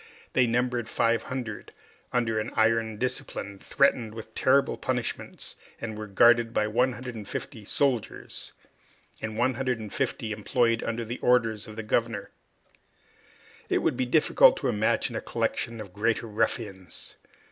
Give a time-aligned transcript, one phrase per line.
[0.33, 1.73] They numbered 500,
[2.11, 8.51] under an iron discipline, threatened with terrible punishments, and were guarded by 150 soldiers,
[9.21, 12.31] and 150 employed under the orders of the governor.
[13.69, 17.13] It would be difficult to imagine a collection of greater ruffians.